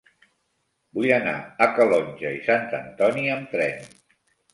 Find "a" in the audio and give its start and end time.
1.65-1.67